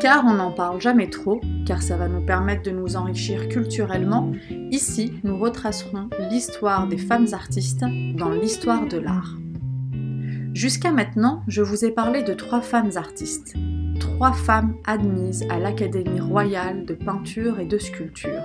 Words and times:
Car 0.00 0.24
on 0.24 0.34
n'en 0.34 0.52
parle 0.52 0.80
jamais 0.80 1.10
trop, 1.10 1.40
car 1.66 1.82
ça 1.82 1.96
va 1.96 2.08
nous 2.08 2.20
permettre 2.20 2.62
de 2.62 2.70
nous 2.70 2.94
enrichir 2.94 3.48
culturellement, 3.48 4.30
ici 4.70 5.14
nous 5.24 5.36
retracerons 5.36 6.08
l'histoire 6.30 6.86
des 6.86 6.98
femmes 6.98 7.26
artistes 7.32 7.84
dans 8.14 8.30
l'histoire 8.30 8.86
de 8.86 8.98
l'art. 8.98 9.34
Jusqu'à 10.54 10.92
maintenant, 10.92 11.42
je 11.48 11.62
vous 11.62 11.84
ai 11.84 11.90
parlé 11.90 12.22
de 12.22 12.32
trois 12.32 12.60
femmes 12.60 12.92
artistes, 12.94 13.54
trois 13.98 14.32
femmes 14.32 14.76
admises 14.86 15.44
à 15.50 15.58
l'Académie 15.58 16.20
royale 16.20 16.84
de 16.84 16.94
peinture 16.94 17.58
et 17.58 17.66
de 17.66 17.78
sculpture. 17.78 18.42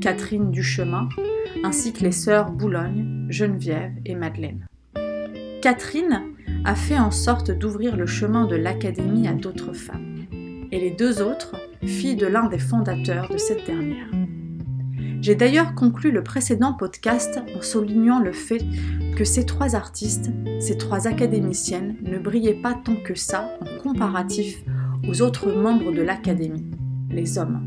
Catherine 0.00 0.52
Duchemin, 0.52 1.08
ainsi 1.64 1.92
que 1.92 2.04
les 2.04 2.12
sœurs 2.12 2.52
Boulogne, 2.52 3.26
Geneviève 3.30 3.94
et 4.06 4.14
Madeleine. 4.14 4.66
Catherine 5.60 6.22
a 6.64 6.74
fait 6.74 6.98
en 6.98 7.10
sorte 7.10 7.50
d'ouvrir 7.50 7.96
le 7.96 8.06
chemin 8.06 8.46
de 8.46 8.56
l'Académie 8.56 9.28
à 9.28 9.32
d'autres 9.32 9.72
femmes, 9.72 10.07
et 10.70 10.80
les 10.80 10.90
deux 10.90 11.22
autres, 11.22 11.54
filles 11.84 12.16
de 12.16 12.26
l'un 12.26 12.48
des 12.48 12.58
fondateurs 12.58 13.28
de 13.30 13.38
cette 13.38 13.66
dernière. 13.66 14.10
J'ai 15.20 15.34
d'ailleurs 15.34 15.74
conclu 15.74 16.10
le 16.12 16.22
précédent 16.22 16.72
podcast 16.72 17.40
en 17.56 17.60
soulignant 17.60 18.20
le 18.20 18.32
fait 18.32 18.64
que 19.16 19.24
ces 19.24 19.44
trois 19.44 19.74
artistes, 19.74 20.30
ces 20.60 20.78
trois 20.78 21.08
académiciennes, 21.08 21.96
ne 22.02 22.18
brillaient 22.18 22.62
pas 22.62 22.74
tant 22.74 22.96
que 22.96 23.14
ça 23.14 23.50
en 23.60 23.82
comparatif 23.82 24.62
aux 25.08 25.22
autres 25.22 25.50
membres 25.50 25.92
de 25.92 26.02
l'Académie, 26.02 26.66
les 27.10 27.38
hommes. 27.38 27.60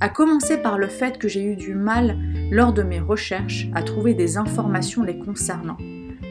À 0.00 0.08
commencer 0.08 0.56
par 0.56 0.78
le 0.78 0.88
fait 0.88 1.18
que 1.18 1.28
j'ai 1.28 1.44
eu 1.44 1.56
du 1.56 1.74
mal 1.74 2.16
lors 2.50 2.72
de 2.72 2.82
mes 2.82 3.00
recherches 3.00 3.68
à 3.74 3.82
trouver 3.82 4.14
des 4.14 4.38
informations 4.38 5.02
les 5.02 5.18
concernant, 5.18 5.76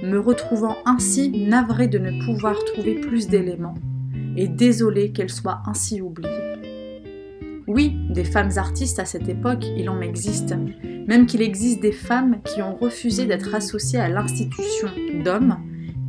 me 0.04 0.18
retrouvant 0.18 0.78
ainsi 0.86 1.30
navrée 1.48 1.88
de 1.88 2.00
ne 2.00 2.26
pouvoir 2.26 2.56
trouver 2.66 2.96
plus 2.96 3.28
d'éléments, 3.28 3.76
et 4.40 4.48
désolée 4.48 5.12
qu'elles 5.12 5.30
soient 5.30 5.62
ainsi 5.66 6.02
oubliées. 6.02 6.30
Oui, 7.68 7.98
des 8.10 8.24
femmes 8.24 8.52
artistes 8.56 8.98
à 8.98 9.06
cette 9.06 9.28
époque, 9.28 9.66
il 9.78 9.90
en 9.90 10.00
existe, 10.00 10.56
même 11.08 11.26
qu'il 11.26 11.42
existe 11.42 11.82
des 11.82 11.92
femmes 11.92 12.42
qui 12.46 12.62
ont 12.62 12.74
refusé 12.74 13.26
d'être 13.26 13.54
associées 13.54 14.00
à 14.00 14.08
l'institution 14.08 14.88
d'hommes, 15.26 15.58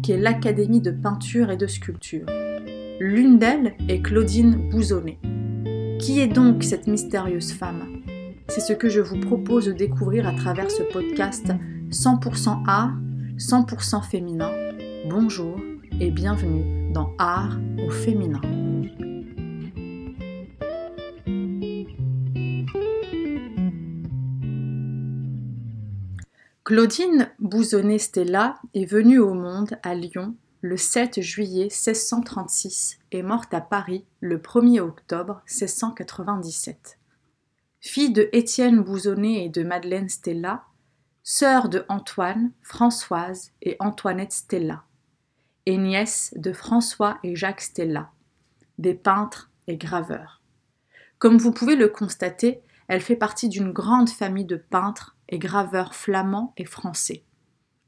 qui 0.03 0.13
est 0.13 0.17
l'Académie 0.17 0.81
de 0.81 0.93
peinture 0.93 1.51
et 1.51 1.57
de 1.57 1.67
sculpture. 1.67 2.25
L'une 3.01 3.39
d'elles 3.39 3.75
est 3.89 4.01
Claudine 4.01 4.71
Bouzonnet. 4.71 5.19
Qui 5.99 6.21
est 6.21 6.29
donc 6.29 6.63
cette 6.63 6.87
mystérieuse 6.87 7.53
femme? 7.53 8.01
C'est 8.47 8.61
ce 8.61 8.73
que 8.73 8.89
je 8.89 9.01
vous 9.01 9.19
propose 9.19 9.67
de 9.67 9.73
découvrir 9.73 10.29
à 10.29 10.33
travers 10.33 10.71
ce 10.71 10.85
podcast 10.85 11.53
100% 11.91 12.63
art, 12.67 12.95
100% 13.39 14.09
féminin. 14.09 14.53
Bonjour 15.09 15.61
et 16.01 16.11
bienvenue 16.11 16.80
dans 16.91 17.15
Art 17.19 17.57
au 17.79 17.91
féminin. 17.91 18.41
Claudine 26.65 27.31
Bouzonnet-Stella 27.39 28.61
est 28.75 28.85
venue 28.85 29.19
au 29.19 29.35
monde 29.35 29.79
à 29.83 29.95
Lyon 29.95 30.35
le 30.61 30.77
7 30.77 31.21
juillet 31.21 31.65
1636 31.65 32.99
et 33.13 33.23
morte 33.23 33.55
à 33.55 33.61
Paris 33.61 34.05
le 34.21 34.39
1er 34.39 34.81
octobre 34.81 35.43
1697. 35.47 36.99
Fille 37.81 38.13
de 38.13 38.29
Étienne 38.33 38.83
Bouzonnet 38.83 39.45
et 39.45 39.49
de 39.49 39.63
Madeleine 39.63 40.09
Stella, 40.09 40.65
sœur 41.23 41.69
de 41.69 41.85
Antoine, 41.89 42.53
Françoise 42.63 43.53
et 43.63 43.77
Antoinette 43.81 44.33
Stella, 44.33 44.85
et 45.67 45.77
nièce 45.77 46.33
de 46.37 46.53
François 46.53 47.19
et 47.23 47.37
Jacques 47.37 47.61
Stella, 47.61 48.11
des 48.79 48.95
peintres 48.95 49.51
et 49.67 49.77
graveurs. 49.77 50.41
Comme 51.19 51.39
vous 51.39 51.53
pouvez 51.53 51.77
le 51.77 51.89
constater, 51.89 52.61
elle 52.89 53.01
fait 53.01 53.17
partie 53.17 53.49
d'une 53.49 53.73
grande 53.73 54.11
famille 54.11 54.45
de 54.45 54.57
peintres 54.57 55.17
et 55.29 55.39
graveurs 55.39 55.95
flamands 55.95 56.55
et 56.57 56.65
français 56.65 57.25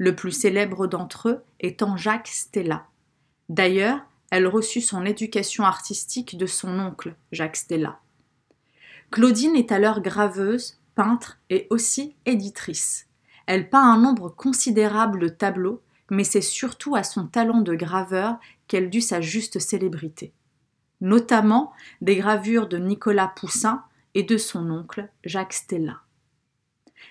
le 0.03 0.17
plus 0.17 0.33
célèbre 0.33 0.89
d'entre 0.89 1.29
eux 1.29 1.45
étant 1.61 1.97
Jacques 1.97 2.27
Stella. 2.27 2.87
D'ailleurs, 3.49 4.01
elle 4.33 4.49
reçut 4.49 4.81
son 4.81 5.05
éducation 5.05 5.63
artistique 5.63 6.37
de 6.37 6.47
son 6.47 6.81
oncle, 6.81 7.15
Jacques 7.31 7.55
Stella. 7.55 8.01
Claudine 9.13 9.55
est 9.55 9.71
alors 9.71 10.01
graveuse, 10.01 10.81
peintre 10.97 11.39
et 11.51 11.69
aussi 11.71 12.17
éditrice. 12.27 13.07
Elle 13.47 13.71
peint 13.71 13.93
un 13.93 13.97
nombre 13.97 14.29
considérable 14.29 15.21
de 15.21 15.29
tableaux, 15.29 15.81
mais 16.13 16.25
c'est 16.25 16.43
surtout 16.43 16.95
à 16.95 17.05
son 17.05 17.27
talent 17.27 17.63
de 17.63 17.75
graveur 17.75 18.39
qu'elle 18.69 18.91
dut 18.91 19.01
sa 19.01 19.23
juste 19.23 19.59
célébrité. 19.59 20.35
Notamment 21.01 21.73
des 22.03 22.17
gravures 22.17 22.69
de 22.69 22.77
Nicolas 22.77 23.33
Poussin 23.35 23.83
et 24.15 24.23
de 24.23 24.37
son 24.37 24.71
oncle, 24.71 25.09
Jacques 25.25 25.55
Stella. 25.55 26.03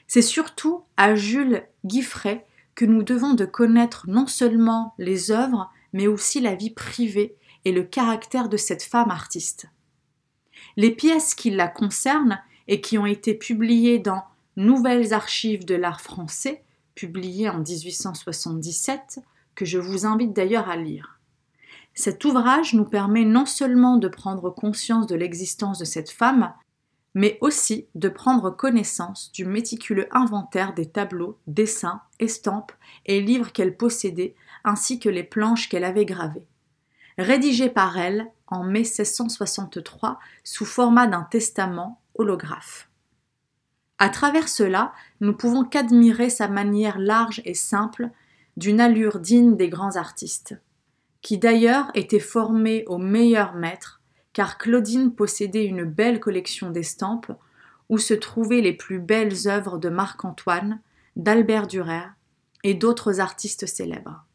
C'est 0.05 0.21
surtout 0.21 0.83
à 0.97 1.15
Jules 1.15 1.63
Guiffret 1.83 2.45
que 2.75 2.85
nous 2.85 3.01
devons 3.01 3.33
de 3.33 3.43
connaître 3.43 4.05
non 4.07 4.27
seulement 4.27 4.93
les 4.99 5.31
œuvres, 5.31 5.71
mais 5.93 6.05
aussi 6.05 6.39
la 6.39 6.53
vie 6.53 6.69
privée 6.69 7.35
et 7.65 7.71
le 7.71 7.81
caractère 7.81 8.49
de 8.49 8.57
cette 8.57 8.83
femme 8.83 9.09
artiste. 9.09 9.65
Les 10.77 10.91
pièces 10.91 11.33
qui 11.33 11.49
la 11.49 11.67
concernent 11.67 12.39
et 12.67 12.81
qui 12.81 12.99
ont 12.99 13.07
été 13.07 13.33
publiées 13.33 13.97
dans 13.97 14.23
Nouvelles 14.57 15.11
archives 15.11 15.65
de 15.65 15.73
l'art 15.73 16.01
français, 16.01 16.61
publiées 16.95 17.49
en 17.49 17.59
1877, 17.59 19.19
que 19.55 19.65
je 19.65 19.77
vous 19.77 20.05
invite 20.05 20.33
d'ailleurs 20.33 20.69
à 20.69 20.77
lire. 20.77 21.19
Cet 21.93 22.23
ouvrage 22.23 22.73
nous 22.73 22.85
permet 22.85 23.25
non 23.25 23.45
seulement 23.45 23.97
de 23.97 24.07
prendre 24.07 24.49
conscience 24.49 25.07
de 25.07 25.15
l'existence 25.15 25.77
de 25.79 25.85
cette 25.85 26.09
femme, 26.09 26.53
mais 27.13 27.37
aussi 27.41 27.87
de 27.95 28.07
prendre 28.07 28.49
connaissance 28.49 29.31
du 29.33 29.45
méticuleux 29.45 30.07
inventaire 30.11 30.73
des 30.73 30.89
tableaux, 30.89 31.37
dessins, 31.47 32.01
estampes 32.19 32.71
et 33.05 33.21
livres 33.21 33.51
qu'elle 33.51 33.75
possédait, 33.75 34.35
ainsi 34.63 34.99
que 34.99 35.09
les 35.09 35.23
planches 35.23 35.67
qu'elle 35.67 35.83
avait 35.83 36.05
gravées. 36.05 36.47
Rédigé 37.17 37.69
par 37.69 37.97
elle 37.97 38.27
en 38.47 38.63
mai 38.63 38.79
1663 38.79 40.19
sous 40.43 40.65
format 40.65 41.07
d'un 41.07 41.23
testament 41.23 41.99
holographe. 42.15 42.90
À 44.01 44.09
travers 44.09 44.49
cela, 44.49 44.93
nous 45.19 45.33
pouvons 45.33 45.63
qu'admirer 45.63 46.31
sa 46.31 46.47
manière 46.47 46.97
large 46.97 47.39
et 47.45 47.53
simple, 47.53 48.09
d'une 48.57 48.81
allure 48.81 49.19
digne 49.19 49.55
des 49.55 49.69
grands 49.69 49.95
artistes, 49.95 50.59
qui 51.21 51.37
d'ailleurs 51.37 51.91
était 51.93 52.17
formé 52.17 52.83
au 52.87 52.97
meilleur 52.97 53.53
maître 53.53 54.01
car 54.33 54.57
Claudine 54.57 55.13
possédait 55.13 55.65
une 55.65 55.83
belle 55.83 56.19
collection 56.19 56.71
d'estampes 56.71 57.31
où 57.89 57.99
se 57.99 58.15
trouvaient 58.15 58.61
les 58.61 58.73
plus 58.73 58.97
belles 58.97 59.47
œuvres 59.47 59.77
de 59.77 59.89
Marc-Antoine, 59.89 60.81
d'Albert 61.15 61.67
Dürer 61.67 62.09
et 62.63 62.73
d'autres 62.73 63.19
artistes 63.19 63.67
célèbres. 63.67 64.25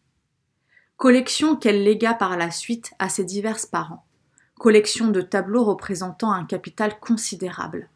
Collection 0.97 1.57
qu'elle 1.57 1.83
légua 1.83 2.15
par 2.15 2.37
la 2.37 2.53
suite 2.53 2.93
à 3.01 3.09
ses 3.09 3.25
divers 3.25 3.59
parents, 3.73 4.05
collection 4.61 5.09
de 5.09 5.23
tableaux 5.23 5.65
représentant 5.65 6.31
un 6.31 6.45
capital 6.45 7.01
considérable. 7.01 7.89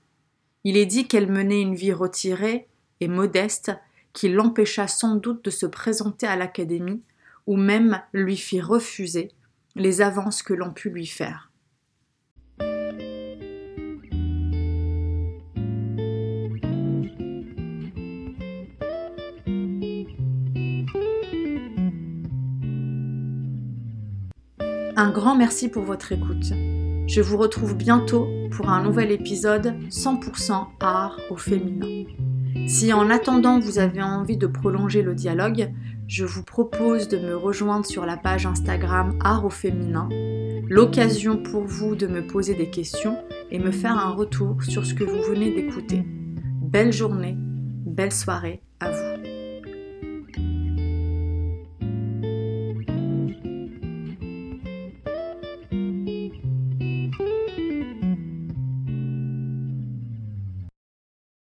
Il 0.64 0.76
est 0.76 0.86
dit 0.86 1.08
qu'elle 1.08 1.30
menait 1.30 1.62
une 1.62 1.74
vie 1.74 1.92
retirée 1.92 2.68
et 3.00 3.08
modeste 3.08 3.72
qui 4.12 4.28
l'empêcha 4.28 4.88
sans 4.88 5.16
doute 5.16 5.44
de 5.44 5.50
se 5.50 5.66
présenter 5.66 6.26
à 6.26 6.36
l'Académie, 6.36 7.02
ou 7.46 7.56
même 7.56 8.02
lui 8.12 8.36
fit 8.36 8.60
refuser 8.60 9.30
les 9.74 10.02
avances 10.02 10.42
que 10.42 10.52
l'on 10.52 10.72
put 10.72 10.90
lui 10.90 11.06
faire. 11.06 11.50
Un 24.96 25.10
grand 25.12 25.34
merci 25.34 25.70
pour 25.70 25.84
votre 25.84 26.12
écoute. 26.12 26.52
Je 27.06 27.22
vous 27.22 27.38
retrouve 27.38 27.74
bientôt 27.74 28.28
pour 28.50 28.68
un 28.68 28.82
nouvel 28.82 29.10
épisode 29.10 29.74
100% 29.88 30.66
art 30.80 31.18
au 31.30 31.36
féminin. 31.36 32.04
Si 32.66 32.92
en 32.92 33.10
attendant 33.10 33.58
vous 33.58 33.78
avez 33.78 34.02
envie 34.02 34.36
de 34.36 34.46
prolonger 34.46 35.02
le 35.02 35.14
dialogue, 35.14 35.72
je 36.06 36.24
vous 36.24 36.42
propose 36.42 37.08
de 37.08 37.18
me 37.18 37.36
rejoindre 37.36 37.86
sur 37.86 38.04
la 38.04 38.16
page 38.16 38.46
Instagram 38.46 39.16
Art 39.22 39.44
au 39.44 39.50
féminin, 39.50 40.08
l'occasion 40.68 41.36
pour 41.36 41.64
vous 41.64 41.94
de 41.94 42.06
me 42.06 42.26
poser 42.26 42.54
des 42.54 42.70
questions 42.70 43.16
et 43.50 43.58
me 43.58 43.70
faire 43.70 43.96
un 43.96 44.10
retour 44.10 44.62
sur 44.62 44.84
ce 44.84 44.94
que 44.94 45.04
vous 45.04 45.22
venez 45.22 45.52
d'écouter. 45.52 46.02
Belle 46.04 46.92
journée, 46.92 47.36
belle 47.36 48.12
soirée 48.12 48.62
à 48.80 48.90
vous. 48.90 49.09